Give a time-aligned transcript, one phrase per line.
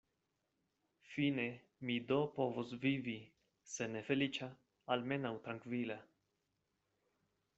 [1.09, 1.43] Fine
[1.89, 3.15] mi do povos vivi
[3.75, 4.49] se ne feliĉa,
[4.95, 5.99] almenaŭ trankvila.